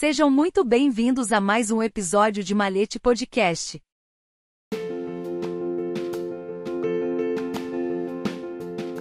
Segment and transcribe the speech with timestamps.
[0.00, 3.78] Sejam muito bem-vindos a mais um episódio de Malete Podcast.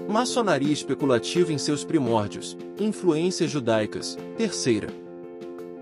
[0.09, 4.89] Maçonaria especulativa em seus primórdios, influências judaicas, terceira.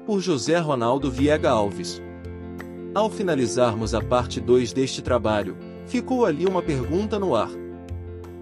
[0.05, 1.99] Por José Ronaldo Viega Alves.
[2.93, 5.57] Ao finalizarmos a parte 2 deste trabalho,
[5.87, 7.49] ficou ali uma pergunta no ar.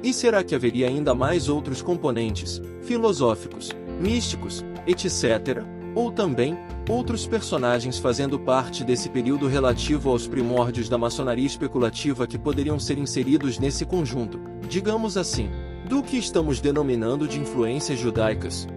[0.03, 3.69] E será que haveria ainda mais outros componentes, filosóficos,
[4.01, 6.57] místicos, etc., ou também,
[6.89, 12.97] outros personagens fazendo parte desse período relativo aos primórdios da maçonaria especulativa que poderiam ser
[12.97, 15.49] inseridos nesse conjunto, digamos assim,
[15.87, 18.67] do que estamos denominando de influências judaicas.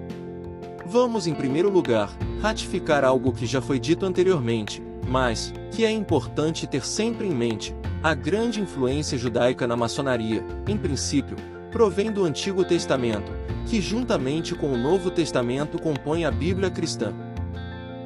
[0.86, 6.66] Vamos, em primeiro lugar, ratificar algo que já foi dito anteriormente, mas que é importante
[6.66, 11.37] ter sempre em mente: a grande influência judaica na maçonaria, em princípio,
[11.71, 13.30] provém do Antigo Testamento,
[13.66, 17.15] que juntamente com o Novo Testamento compõe a Bíblia cristã.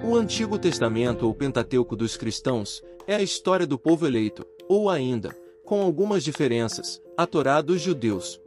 [0.05, 5.31] O Antigo Testamento ou Pentateuco dos cristãos é a história do povo eleito, ou ainda,
[5.65, 8.41] com algumas diferenças, a Torá dos judeus.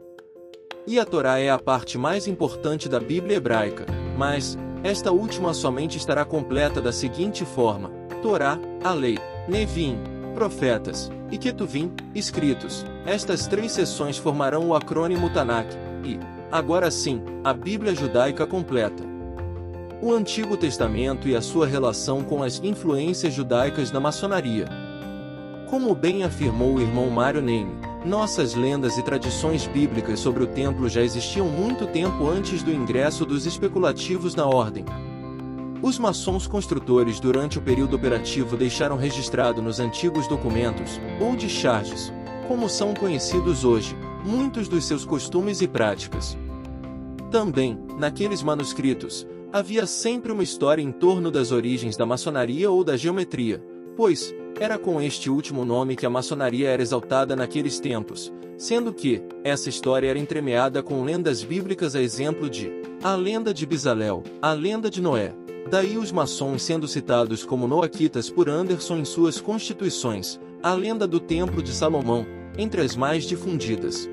[0.86, 5.96] E a Torá é a parte mais importante da Bíblia hebraica, mas esta última somente
[5.96, 7.90] estará completa da seguinte forma:
[8.22, 9.98] Torá, a lei, Nevim,
[10.36, 12.84] profetas, e Ketuvim, escritos.
[13.06, 15.72] Estas três seções formarão o acrônimo Tanakh,
[16.04, 16.20] e,
[16.52, 19.02] agora sim, a Bíblia judaica completa.
[20.02, 24.66] O Antigo Testamento e a sua relação com as influências judaicas na maçonaria.
[25.70, 30.86] Como bem afirmou o irmão Mário Neme, nossas lendas e tradições bíblicas sobre o templo
[30.86, 34.84] já existiam muito tempo antes do ingresso dos especulativos na ordem.
[35.86, 42.12] Os maçons construtores durante o período operativo deixaram registrado nos antigos documentos, ou de charges,
[42.48, 46.36] como são conhecidos hoje, muitos dos seus costumes e práticas.
[47.30, 52.96] Também, naqueles manuscritos, havia sempre uma história em torno das origens da maçonaria ou da
[52.96, 53.62] geometria,
[53.96, 59.22] pois, era com este último nome que a maçonaria era exaltada naqueles tempos, sendo que,
[59.44, 62.72] essa história era entremeada com lendas bíblicas a exemplo de
[63.04, 65.32] a lenda de Bizalel, a lenda de Noé,
[65.68, 71.18] Daí os maçons sendo citados como noaquitas por Anderson em suas constituições, a lenda do
[71.18, 72.24] Templo de Salomão,
[72.56, 74.08] entre as mais difundidas.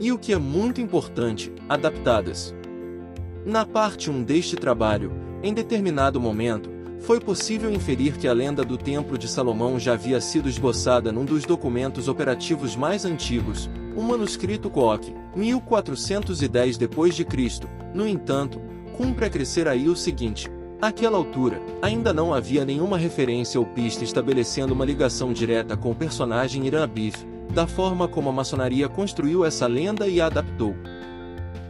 [0.00, 2.54] E o que é muito importante, adaptadas.
[3.44, 6.70] Na parte 1 deste trabalho, em determinado momento,
[7.00, 11.26] foi possível inferir que a lenda do Templo de Salomão já havia sido esboçada num
[11.26, 17.60] dos documentos operativos mais antigos, o manuscrito Kook, 1410 d.C.
[17.92, 18.58] No entanto,
[18.96, 20.50] cumpre acrescer aí o seguinte:
[20.84, 25.94] Àquela altura, ainda não havia nenhuma referência ou pista estabelecendo uma ligação direta com o
[25.94, 30.76] personagem Irã Abif, da forma como a maçonaria construiu essa lenda e a adaptou.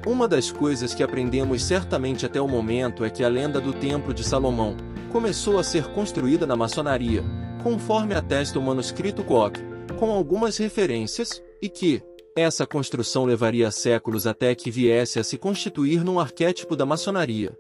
[0.04, 4.12] Uma das coisas que aprendemos certamente até o momento é que a lenda do Templo
[4.12, 4.76] de Salomão
[5.12, 7.22] começou a ser construída na maçonaria,
[7.62, 9.60] conforme atesta o manuscrito Koch,
[9.96, 12.02] com algumas referências, e que,
[12.34, 17.56] essa construção levaria séculos até que viesse a se constituir num arquétipo da maçonaria.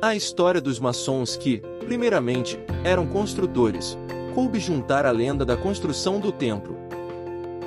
[0.00, 3.96] A história dos maçons que, primeiramente, eram construtores,
[4.34, 6.76] coube juntar a lenda da construção do templo.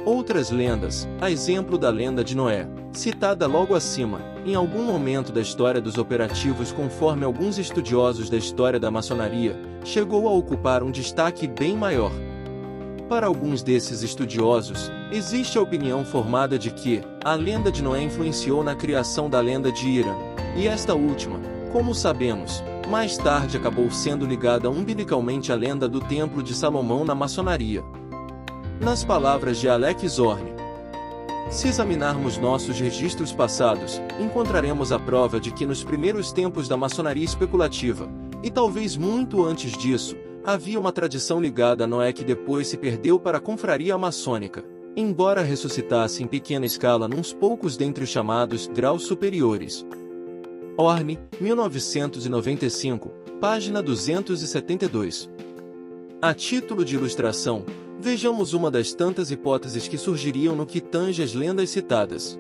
[0.05, 5.41] Outras lendas, a exemplo da lenda de Noé, citada logo acima, em algum momento da
[5.41, 11.47] história dos operativos conforme alguns estudiosos da história da maçonaria, chegou a ocupar um destaque
[11.47, 12.11] bem maior.
[13.09, 18.63] Para alguns desses estudiosos, existe a opinião formada de que a lenda de Noé influenciou
[18.63, 20.15] na criação da lenda de Irã,
[20.55, 21.39] e esta última,
[21.71, 27.13] como sabemos, mais tarde acabou sendo ligada umbilicalmente à lenda do Templo de Salomão na
[27.13, 27.83] maçonaria.
[28.81, 30.53] Nas palavras de Alec Zorn,
[31.51, 37.25] se examinarmos nossos registros passados, encontraremos a prova de que nos primeiros tempos da maçonaria
[37.25, 38.09] especulativa,
[38.43, 40.15] e talvez muito antes disso,
[40.45, 44.63] havia uma tradição ligada a Noé que depois se perdeu para a confraria maçônica,
[44.95, 49.85] embora ressuscitasse em pequena escala nos poucos dentre os chamados graus superiores,
[50.81, 53.09] Orne, 1995,
[53.41, 55.29] página 272.
[56.21, 57.65] A título de ilustração,
[57.99, 62.39] vejamos uma das tantas hipóteses que surgiriam no que tange as lendas citadas.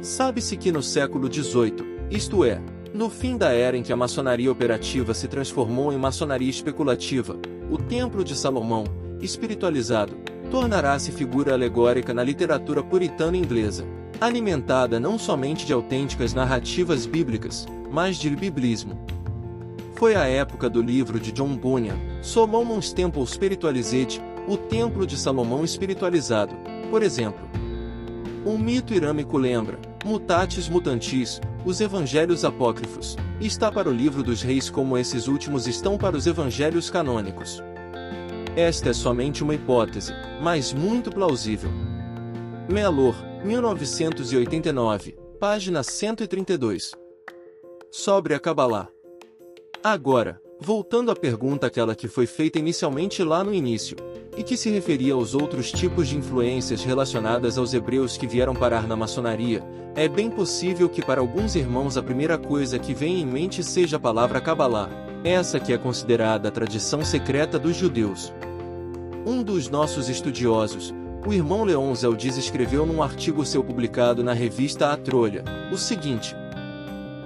[0.00, 2.62] Sabe-se que no século XVIII, isto é,
[2.94, 7.36] no fim da era em que a maçonaria operativa se transformou em maçonaria especulativa,
[7.68, 8.84] o Templo de Salomão,
[9.20, 10.14] espiritualizado,
[10.52, 18.16] tornará-se figura alegórica na literatura puritana inglesa alimentada não somente de autênticas narrativas bíblicas, mas
[18.16, 18.98] de biblismo.
[19.94, 25.64] Foi a época do livro de John Bunyan, Solomon's Temple Spiritualized, o Templo de Salomão
[25.64, 26.54] Espiritualizado,
[26.90, 27.48] por exemplo.
[28.44, 34.70] Um mito irâmico lembra, Mutatis Mutantis, os Evangelhos Apócrifos, está para o livro dos reis
[34.70, 37.62] como esses últimos estão para os Evangelhos canônicos.
[38.56, 40.12] Esta é somente uma hipótese,
[40.42, 41.70] mas muito plausível.
[42.70, 46.92] Mellor, 1989, página 132.
[47.90, 48.86] Sobre a Kabbalah.
[49.82, 53.96] Agora, voltando à pergunta aquela que foi feita inicialmente lá no início,
[54.36, 58.86] e que se referia aos outros tipos de influências relacionadas aos hebreus que vieram parar
[58.86, 59.64] na maçonaria,
[59.96, 63.96] é bem possível que para alguns irmãos a primeira coisa que vem em mente seja
[63.96, 64.88] a palavra Kabbalah,
[65.24, 68.32] essa que é considerada a tradição secreta dos judeus.
[69.26, 70.94] Um dos nossos estudiosos,
[71.26, 76.34] o irmão Leon Zeldiz escreveu num artigo seu publicado na revista A Trolha, o seguinte: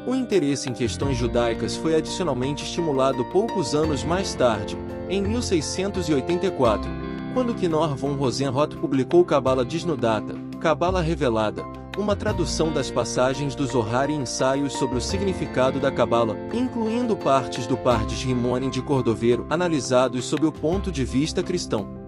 [0.06, 4.76] O interesse em questões judaicas foi adicionalmente estimulado poucos anos mais tarde,
[5.08, 6.90] em 1684,
[7.32, 11.62] quando Knorr von Rosenroth publicou Cabala Desnudata, Cabala Revelada,
[11.96, 17.68] uma tradução das passagens do Zohar e ensaios sobre o significado da Cabala, incluindo partes
[17.68, 22.03] do Pardes Rimonim de Cordoveiro analisados sob o ponto de vista cristão.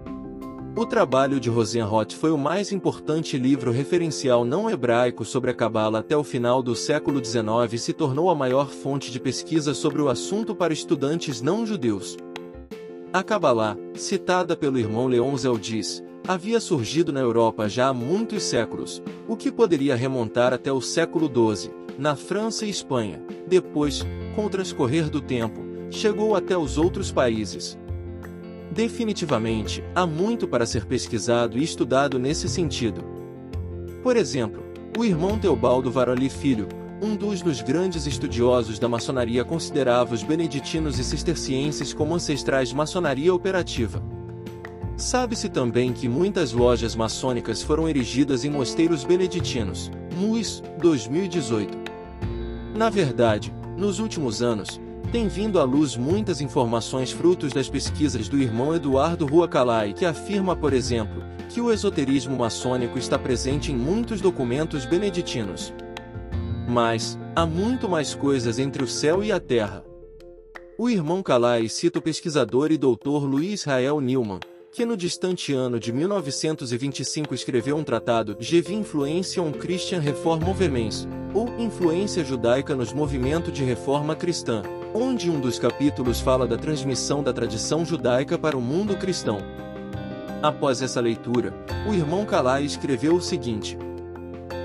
[0.77, 6.01] O trabalho de Rosenroth foi o mais importante livro referencial não hebraico sobre a Cabala
[6.01, 10.03] até o final do século XIX e se tornou a maior fonte de pesquisa sobre
[10.03, 12.15] o assunto para estudantes não judeus.
[13.11, 19.01] A Kabbalah, citada pelo irmão Leon Zeldiz, havia surgido na Europa já há muitos séculos,
[19.27, 23.19] o que poderia remontar até o século XII, na França e Espanha.
[23.47, 25.59] Depois, com o transcorrer do tempo,
[25.89, 27.75] chegou até os outros países,
[28.77, 33.03] Definitivamente, há muito para ser pesquisado e estudado nesse sentido.
[34.03, 34.63] Por exemplo,
[34.95, 36.67] o irmão Teobaldo Varoli Filho,
[37.01, 43.33] um dos, dos grandes estudiosos da maçonaria considerava os beneditinos e cistercienses como ancestrais maçonaria
[43.33, 43.99] operativa.
[44.95, 51.75] Sabe-se também que muitas lojas maçônicas foram erigidas em mosteiros beneditinos, MUS, 2018.
[52.75, 54.79] Na verdade, nos últimos anos,
[55.11, 60.05] tem vindo à luz muitas informações frutos das pesquisas do irmão Eduardo Rua Calai, que
[60.05, 65.73] afirma, por exemplo, que o esoterismo maçônico está presente em muitos documentos beneditinos.
[66.67, 69.83] Mas, há muito mais coisas entre o céu e a terra.
[70.77, 74.39] O irmão Calai cita o pesquisador e doutor Luiz Israel Newman,
[74.71, 81.07] que no distante ano de 1925 escreveu um tratado de Influência on Christian Reform Movements,
[81.33, 84.61] ou Influência Judaica nos Movimentos de Reforma Cristã,
[84.99, 89.37] onde um dos capítulos fala da transmissão da tradição judaica para o mundo cristão.
[90.41, 91.53] Após essa leitura,
[91.87, 93.77] o irmão Calai escreveu o seguinte: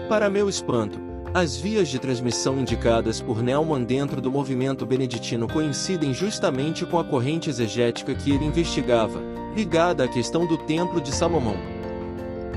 [0.09, 0.99] Para meu espanto,
[1.35, 7.05] as vias de transmissão indicadas por Neumann dentro do movimento beneditino coincidem justamente com a
[7.05, 9.21] corrente exegética que ele investigava,
[9.55, 11.72] ligada à questão do Templo de Salomão.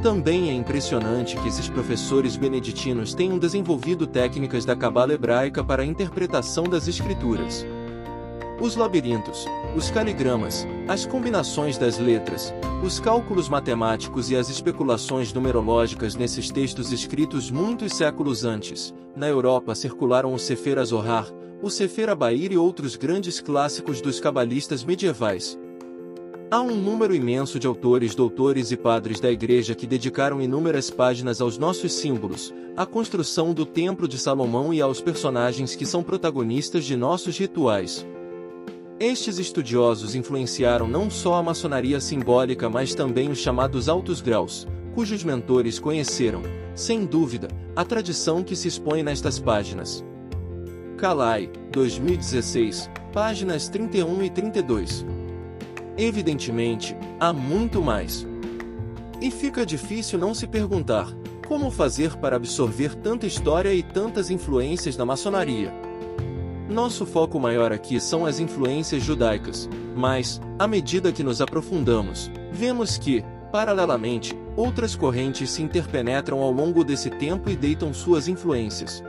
[0.06, 5.86] Também é impressionante que esses professores beneditinos tenham desenvolvido técnicas da cabala hebraica para a
[5.86, 7.66] interpretação das escrituras.
[8.62, 12.54] Os labirintos, os caligramas, as combinações das letras,
[12.84, 19.74] os cálculos matemáticos e as especulações numerológicas nesses textos escritos muitos séculos antes, na Europa
[19.74, 21.28] circularam o Sefer Azohar,
[21.64, 25.58] o Sefer Abair e outros grandes clássicos dos cabalistas medievais,
[26.52, 31.42] Há um número imenso de autores, doutores e padres da Igreja que dedicaram inúmeras páginas
[31.42, 36.86] aos nossos símbolos, à construção do Templo de Salomão e aos personagens que são protagonistas
[36.86, 38.06] de nossos rituais.
[39.00, 45.24] Estes estudiosos influenciaram não só a maçonaria simbólica mas também os chamados altos graus, cujos
[45.24, 46.44] mentores conheceram,
[46.76, 50.06] sem dúvida, a tradição que se expõe nestas páginas.
[50.96, 55.15] Calai, 2016, páginas 31 e 32.
[55.98, 58.28] Evidentemente, há muito mais.
[59.22, 61.08] E fica difícil não se perguntar:
[61.48, 65.74] como fazer para absorver tanta história e tantas influências da maçonaria?
[66.70, 72.98] Nosso foco maior aqui são as influências judaicas, mas, à medida que nos aprofundamos, vemos
[72.98, 79.04] que, paralelamente, outras correntes se interpenetram ao longo desse tempo e deitam suas influências.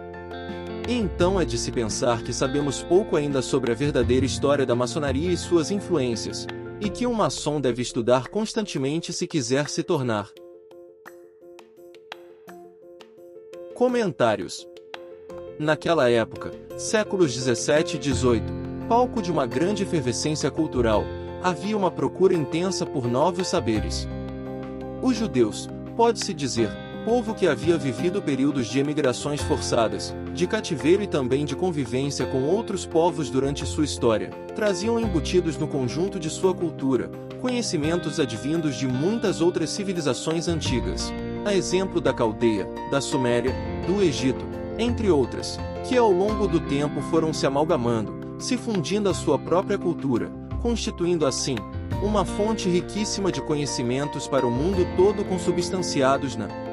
[0.87, 4.76] E então é de se pensar que sabemos pouco ainda sobre a verdadeira história da
[4.76, 6.47] maçonaria e suas influências,
[6.80, 10.30] e que um maçom deve estudar constantemente se quiser se tornar.
[13.75, 14.66] Comentários
[15.59, 18.45] Naquela época, séculos 17 e 18,
[18.88, 21.02] palco de uma grande efervescência cultural,
[21.42, 24.06] havia uma procura intensa por novos saberes.
[25.00, 25.66] Os judeus,
[25.97, 26.71] pode-se dizer,
[27.07, 32.43] povo que havia vivido períodos de emigrações forçadas, de cativeiro e também de convivência com
[32.43, 37.09] outros povos durante sua história, traziam embutidos no conjunto de sua cultura,
[37.41, 41.13] conhecimentos advindos de muitas outras civilizações antigas,
[41.45, 43.55] a exemplo da Caldeia, da Suméria,
[43.87, 44.45] do Egito,
[44.77, 49.79] entre outras, que ao longo do tempo foram se amalgamando, se fundindo à sua própria
[49.79, 50.29] cultura,
[50.61, 51.55] constituindo assim
[52.03, 56.66] uma fonte riquíssima de conhecimentos para o mundo todo consubstanciados na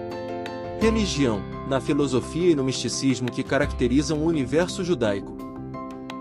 [0.84, 5.38] religião, na filosofia e no misticismo que caracterizam o universo judaico.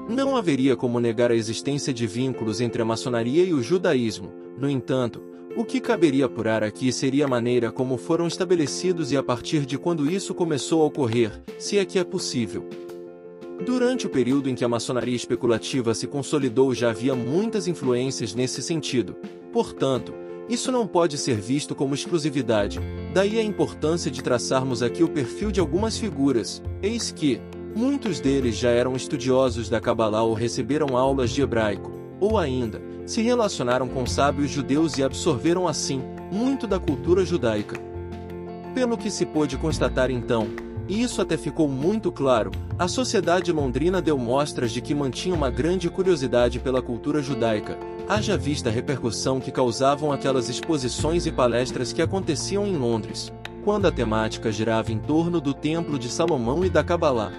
[0.09, 4.71] Não haveria como negar a existência de vínculos entre a maçonaria e o judaísmo, no
[4.71, 5.21] entanto,
[5.57, 9.77] o que caberia apurar aqui seria a maneira como foram estabelecidos e a partir de
[9.77, 12.65] quando isso começou a ocorrer, se é que é possível.
[13.67, 18.63] Durante o período em que a maçonaria especulativa se consolidou já havia muitas influências nesse
[18.63, 19.17] sentido.
[19.53, 20.15] Portanto,
[20.49, 22.81] isso não pode ser visto como exclusividade,
[23.15, 27.41] daí a importância de traçarmos aqui o perfil de algumas figuras, eis que,
[27.75, 33.23] muitos deles já eram estudiosos da Kabbalah ou receberam aulas de hebraico, ou ainda, se
[33.23, 37.77] relacionaram com sábios judeus e absorveram assim muito da cultura judaica.
[38.75, 40.49] Pelo que se pôde constatar então,
[40.89, 45.51] e isso até ficou muito claro, a sociedade londrina deu mostras de que mantinha uma
[45.51, 51.93] grande curiosidade pela cultura judaica, haja vista a repercussão que causavam aquelas exposições e palestras
[51.93, 53.33] que aconteciam em Londres,
[53.65, 57.33] quando a temática girava em torno do Templo de Salomão e da Kabbalah.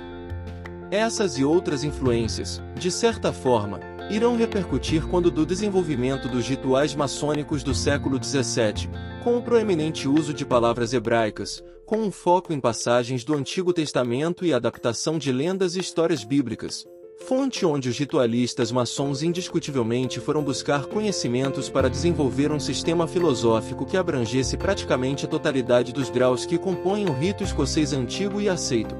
[0.89, 3.79] Essas e outras influências, de certa forma,
[4.13, 8.87] irão repercutir quando do desenvolvimento dos rituais maçônicos do século XVII,
[9.23, 14.45] com o proeminente uso de palavras hebraicas, com um foco em passagens do Antigo Testamento
[14.45, 16.85] e adaptação de lendas e histórias bíblicas,
[17.25, 23.97] fonte onde os ritualistas maçons indiscutivelmente foram buscar conhecimentos para desenvolver um sistema filosófico que
[23.97, 28.95] abrangesse praticamente a totalidade dos graus que compõem o rito escocês antigo e aceito.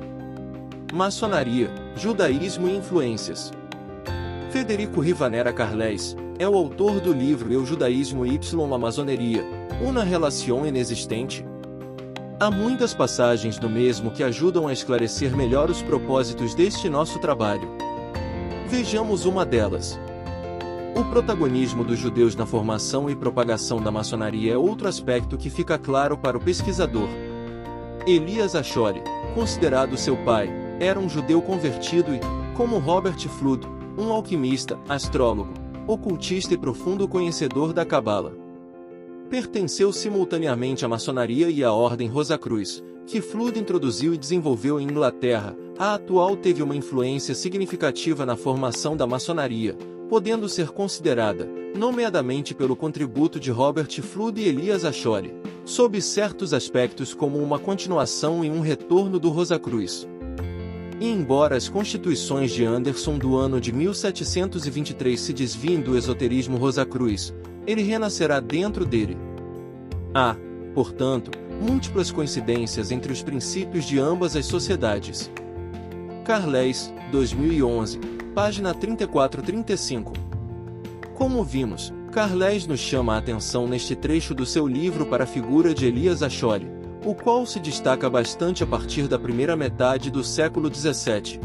[0.92, 3.52] Maçonaria, judaísmo e influências.
[4.54, 9.44] Federico Rivanera Carles é o autor do livro Eu Judaísmo y a Masoneria,
[9.82, 11.44] uma relação inexistente.
[12.40, 17.68] Há muitas passagens no mesmo que ajudam a esclarecer melhor os propósitos deste nosso trabalho.
[18.68, 20.00] Vejamos uma delas.
[20.96, 25.80] O protagonismo dos judeus na formação e propagação da maçonaria é outro aspecto que fica
[25.80, 27.10] claro para o pesquisador.
[28.06, 29.02] Elias Acholi,
[29.34, 30.48] considerado seu pai,
[30.80, 32.20] era um judeu convertido e,
[32.56, 35.54] como Robert Flood, um alquimista, astrólogo,
[35.88, 38.34] ocultista e profundo conhecedor da Cabala.
[39.30, 45.56] Pertenceu simultaneamente à maçonaria e à Ordem Rosacruz, que Flood introduziu e desenvolveu em Inglaterra.
[45.78, 49.76] A atual teve uma influência significativa na formação da maçonaria,
[50.10, 55.34] podendo ser considerada, nomeadamente pelo contributo de Robert Flood e Elias Acholi,
[55.66, 60.08] sob certos aspectos como uma continuação e um retorno do Rosacruz.
[61.00, 67.34] E embora as constituições de Anderson do ano de 1723 se desviem do esoterismo Rosacruz,
[67.66, 69.18] ele renascerá dentro dele.
[70.14, 70.36] Há,
[70.74, 71.32] portanto,
[71.62, 75.32] múltiplas coincidências entre os princípios de ambas as sociedades.
[76.24, 78.00] Carles, 2011,
[78.34, 80.14] página 34-35.
[81.16, 85.74] Como vimos, Carles nos chama a atenção neste trecho do seu livro para a figura
[85.74, 86.68] de Elias Acholi,
[87.06, 91.40] o qual se destaca bastante a partir da primeira metade do século XVII.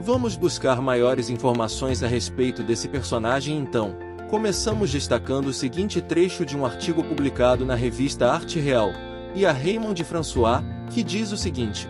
[0.00, 3.96] Vamos buscar maiores informações a respeito desse personagem então.
[4.28, 8.90] Começamos destacando o seguinte trecho de um artigo publicado na revista Arte Real,
[9.34, 11.88] e a Raymond François, que diz o seguinte: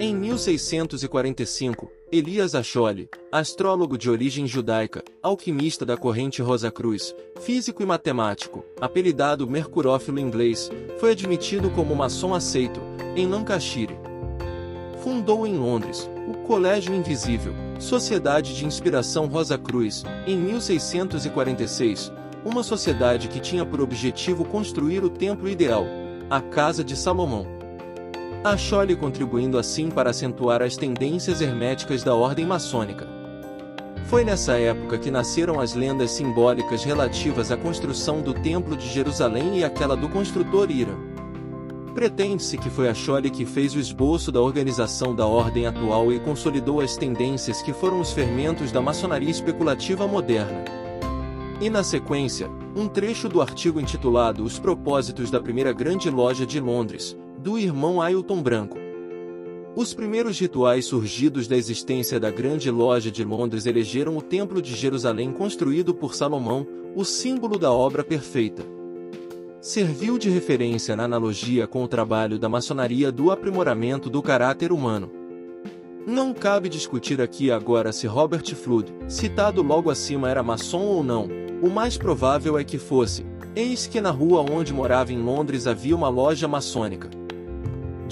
[0.00, 7.86] Em 1645, Elias Acholi, astrólogo de origem judaica, alquimista da corrente Rosa Cruz, físico e
[7.86, 12.82] matemático, apelidado mercurófilo inglês, foi admitido como maçom aceito,
[13.16, 13.96] em Lancashire.
[15.02, 22.12] Fundou em Londres, o Colégio Invisível, Sociedade de Inspiração Rosa Cruz, em 1646,
[22.44, 25.86] uma sociedade que tinha por objetivo construir o templo ideal,
[26.28, 27.61] a Casa de Salomão.
[28.44, 33.06] Achou-lhe contribuindo assim para acentuar as tendências herméticas da ordem maçônica.
[34.06, 39.58] Foi nessa época que nasceram as lendas simbólicas relativas à construção do Templo de Jerusalém
[39.58, 40.94] e aquela do construtor Ira.
[41.94, 46.80] Pretende-se que foi Acholi que fez o esboço da organização da ordem atual e consolidou
[46.80, 50.64] as tendências que foram os fermentos da maçonaria especulativa moderna.
[51.60, 56.58] E na sequência, um trecho do artigo intitulado Os Propósitos da Primeira Grande Loja de
[56.58, 58.78] Londres, do irmão Ailton Branco.
[59.74, 64.76] Os primeiros rituais surgidos da existência da Grande Loja de Londres elegeram o Templo de
[64.76, 68.62] Jerusalém construído por Salomão, o símbolo da obra perfeita.
[69.60, 75.10] Serviu de referência na analogia com o trabalho da maçonaria do aprimoramento do caráter humano.
[76.06, 81.28] Não cabe discutir aqui agora se Robert Flood, citado logo acima, era maçom ou não,
[81.60, 85.94] o mais provável é que fosse, Eis que na rua onde morava em Londres havia
[85.94, 87.21] uma loja maçônica.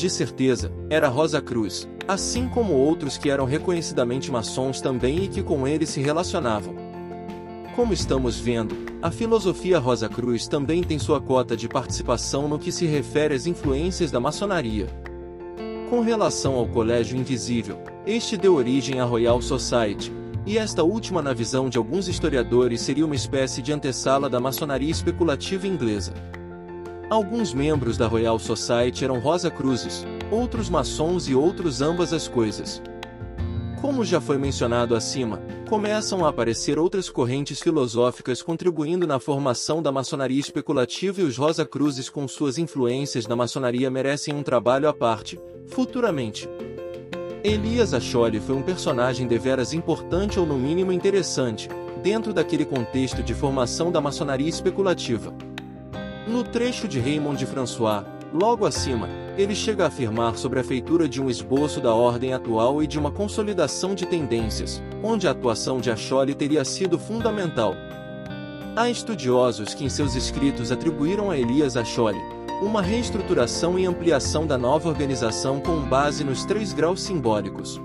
[0.01, 5.43] De certeza, era Rosa Cruz, assim como outros que eram reconhecidamente maçons também e que
[5.43, 6.75] com ele se relacionavam.
[7.77, 12.73] Como estamos vendo, a filosofia Rosa Cruz também tem sua cota de participação no que
[12.73, 14.87] se refere às influências da maçonaria.
[15.91, 20.11] Com relação ao Colégio Invisível, este deu origem à Royal Society,
[20.47, 24.91] e esta última, na visão de alguns historiadores, seria uma espécie de antessala da maçonaria
[24.91, 26.15] especulativa inglesa.
[27.11, 32.81] Alguns membros da Royal Society eram Rosa Cruzes, outros maçons e outros ambas as coisas.
[33.81, 39.91] Como já foi mencionado acima, começam a aparecer outras correntes filosóficas contribuindo na formação da
[39.91, 44.95] maçonaria especulativa e os Rosa Cruzes com suas influências na maçonaria merecem um trabalho à
[44.95, 45.37] parte,
[45.67, 46.49] futuramente.
[47.43, 51.69] Elias Acholi foi um personagem deveras importante ou no mínimo interessante,
[52.05, 55.35] dentro daquele contexto de formação da maçonaria especulativa.
[56.31, 61.21] No trecho de Raymond François, logo acima, ele chega a afirmar sobre a feitura de
[61.21, 65.91] um esboço da ordem atual e de uma consolidação de tendências, onde a atuação de
[65.91, 67.75] Acholi teria sido fundamental.
[68.77, 72.21] Há estudiosos que em seus escritos atribuíram a Elias Acholi,
[72.63, 77.81] uma reestruturação e ampliação da nova organização com base nos três graus simbólicos.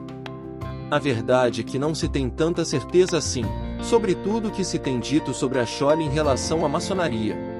[0.91, 3.43] A verdade é que não se tem tanta certeza assim,
[3.81, 7.54] sobre tudo o que se tem dito sobre a Chole em relação à maçonaria.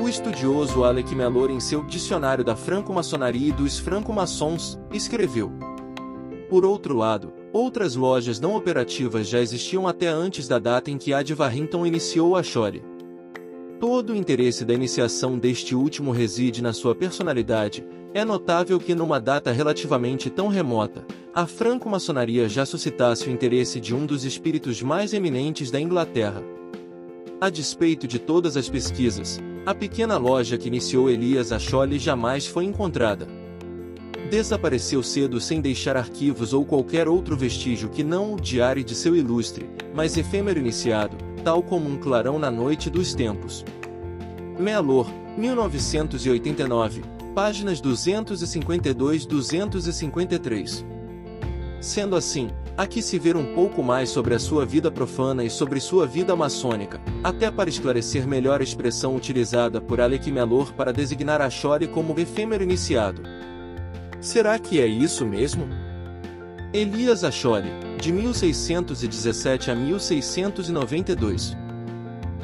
[0.00, 5.50] O estudioso Alec Mellor em seu Dicionário da Franco-Maçonaria e dos Franco-Maçons, escreveu.
[6.48, 11.12] Por outro lado, outras lojas não operativas já existiam até antes da data em que
[11.12, 12.84] a de Warrington iniciou a Chole.
[13.80, 17.84] Todo o interesse da iniciação deste último reside na sua personalidade.
[18.14, 23.96] É notável que numa data relativamente tão remota, a franco-maçonaria já suscitasse o interesse de
[23.96, 26.42] um dos espíritos mais eminentes da Inglaterra.
[27.40, 29.38] A despeito de todas as pesquisas,
[29.68, 33.28] a pequena loja que iniciou Elias Acholi jamais foi encontrada.
[34.30, 39.14] Desapareceu cedo sem deixar arquivos ou qualquer outro vestígio que não o diário de seu
[39.14, 43.62] ilustre, mas efêmero iniciado, tal como um clarão na noite dos tempos.
[44.58, 47.02] Melor, 1989,
[47.34, 50.82] páginas 252-253.
[51.78, 55.80] Sendo assim, aqui se ver um pouco mais sobre a sua vida profana e sobre
[55.80, 61.42] sua vida maçônica, até para esclarecer melhor a expressão utilizada por Alec Melor para designar
[61.42, 63.20] a Chore como efêmero iniciado.
[64.20, 65.68] Será que é isso mesmo?
[66.72, 71.56] Elias Acholi, de 1617 a 1692.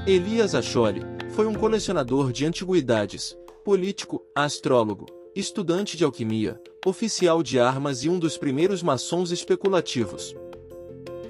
[0.05, 8.05] Elias Acholi foi um colecionador de antiguidades, político, astrólogo, estudante de alquimia, oficial de armas
[8.05, 10.35] e um dos primeiros maçons especulativos.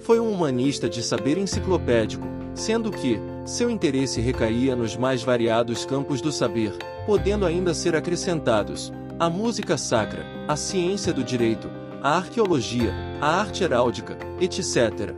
[0.01, 6.21] Foi um humanista de saber enciclopédico, sendo que seu interesse recaía nos mais variados campos
[6.21, 6.73] do saber,
[7.07, 11.71] podendo ainda ser acrescentados a música sacra, a ciência do direito,
[12.03, 15.15] a arqueologia, a arte heráldica, etc.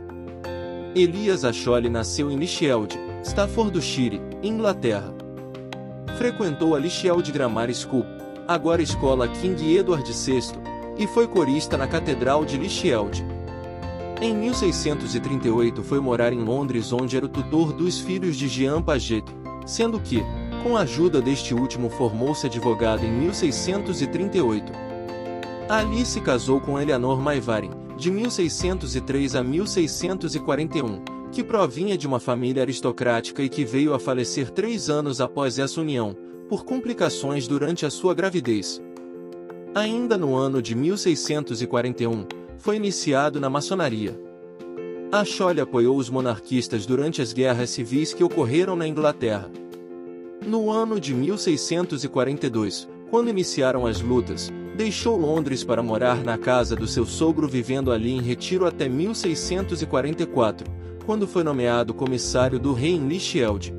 [0.95, 5.13] Elias Acholi nasceu em Lichfield, Staffordshire, Inglaterra.
[6.17, 8.05] Frequentou a Lichfield Grammar School,
[8.47, 10.53] agora escola King Edward VI,
[10.97, 13.25] e foi corista na Catedral de Lichfield.
[14.21, 19.25] Em 1638 foi morar em Londres onde era o tutor dos filhos de Jean Paget,
[19.65, 20.23] sendo que,
[20.63, 24.71] com a ajuda deste último formou-se advogado em 1638.
[25.69, 32.63] Ali se casou com Eleanor Maivarin, de 1603 a 1641, que provinha de uma família
[32.63, 36.15] aristocrática e que veio a falecer três anos após essa união,
[36.47, 38.81] por complicações durante a sua gravidez.
[39.75, 42.25] Ainda no ano de 1641,
[42.57, 44.19] foi iniciado na maçonaria.
[45.11, 49.49] A Chole apoiou os monarquistas durante as guerras civis que ocorreram na Inglaterra.
[50.45, 56.85] No ano de 1642, quando iniciaram as lutas, Deixou Londres para morar na casa do
[56.85, 60.71] seu sogro vivendo ali em retiro até 1644,
[61.03, 63.73] quando foi nomeado comissário do rei em Lichfield.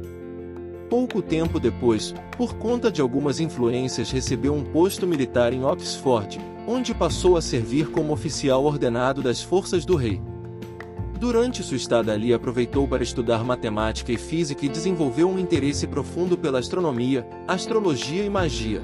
[0.88, 6.94] Pouco tempo depois, por conta de algumas influências recebeu um posto militar em Oxford, onde
[6.94, 10.20] passou a servir como oficial ordenado das forças do rei.
[11.20, 16.38] Durante sua estada ali aproveitou para estudar matemática e física e desenvolveu um interesse profundo
[16.38, 18.80] pela astronomia, astrologia e magia.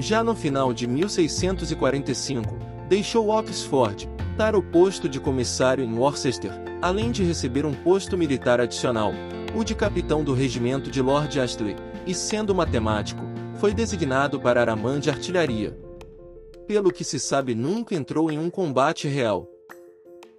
[0.00, 2.56] Já no final de 1645,
[2.88, 6.50] deixou Oxford, para o posto de comissário em Worcester,
[6.82, 9.12] além de receber um posto militar adicional,
[9.56, 13.22] o de capitão do regimento de Lord Astley, e sendo matemático,
[13.58, 15.74] foi designado para Aramã de artilharia.
[16.66, 19.48] Pelo que se sabe nunca entrou em um combate real.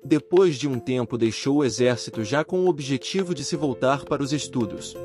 [0.05, 4.21] Depois de um tempo deixou o exército já com o objetivo de se voltar para
[4.21, 4.95] os estudos.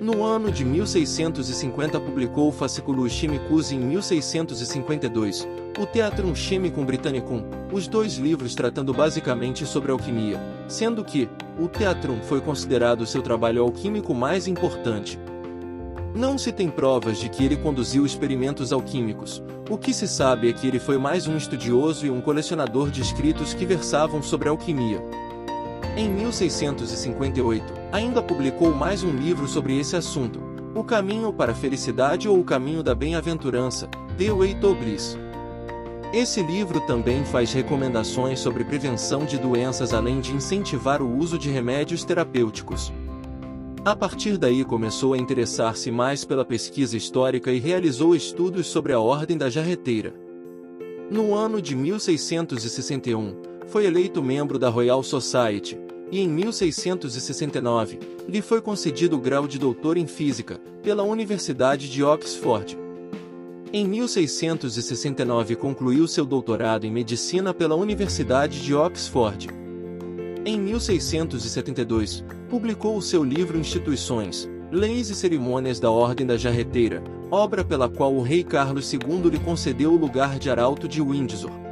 [0.00, 7.42] No ano de 1650 publicou o Fasciculus Chemicus e em 1652, o Theatrum Chemicum Britannicum,
[7.72, 13.64] os dois livros tratando basicamente sobre alquimia, sendo que, o Theatrum foi considerado seu trabalho
[13.64, 15.18] alquímico mais importante.
[16.14, 20.52] Não se tem provas de que ele conduziu experimentos alquímicos, o que se sabe é
[20.52, 25.02] que ele foi mais um estudioso e um colecionador de escritos que versavam sobre alquimia.
[25.96, 30.40] Em 1658, ainda publicou mais um livro sobre esse assunto,
[30.74, 35.16] O Caminho para a Felicidade ou O Caminho da Bem-aventurança, The Way to Bliss.
[36.12, 41.50] Esse livro também faz recomendações sobre prevenção de doenças além de incentivar o uso de
[41.50, 42.92] remédios terapêuticos.
[43.84, 49.00] A partir daí começou a interessar-se mais pela pesquisa histórica e realizou estudos sobre a
[49.00, 50.12] Ordem da Jarreteira.
[51.10, 53.34] No ano de 1661,
[53.66, 55.78] foi eleito membro da Royal Society,
[56.10, 62.02] e em 1669, lhe foi concedido o grau de doutor em física, pela Universidade de
[62.02, 62.78] Oxford.
[63.72, 69.48] Em 1669 concluiu seu doutorado em medicina pela Universidade de Oxford.
[70.44, 77.62] Em 1672, publicou o seu livro Instituições, Leis e Cerimônias da Ordem da Jarreteira, obra
[77.62, 81.67] pela qual o rei Carlos II lhe concedeu o lugar de arauto de Windsor.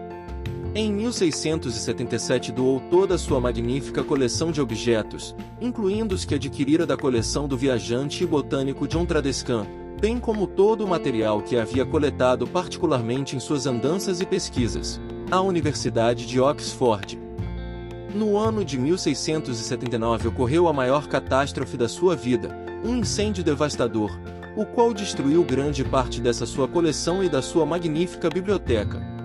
[0.79, 6.99] Em 1677 doou toda a sua magnífica coleção de objetos, incluindo os que adquirira da
[6.99, 9.67] coleção do viajante e botânico John Tradescan,
[9.99, 15.41] bem como todo o material que havia coletado particularmente em suas andanças e pesquisas, à
[15.41, 17.19] Universidade de Oxford.
[18.15, 24.11] No ano de 1679 ocorreu a maior catástrofe da sua vida, um incêndio devastador,
[24.55, 29.16] o qual destruiu grande parte dessa sua coleção e da sua magnífica biblioteca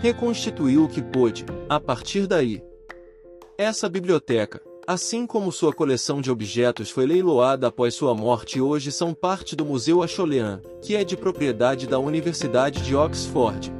[0.00, 2.62] reconstituiu o que pôde, a partir daí.
[3.58, 8.92] Essa biblioteca, assim como sua coleção de objetos foi leiloada após sua morte e hoje
[8.92, 13.75] são parte do Museu Acholean, que é de propriedade da Universidade de Oxford.